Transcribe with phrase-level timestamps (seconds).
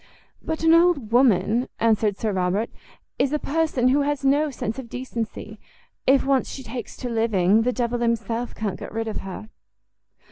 [0.41, 2.71] "But an old woman," answered Sir Robert,
[3.19, 5.59] "is a person who has no sense of decency;
[6.07, 9.49] if once she takes to living, the devil himself can't get rid of her."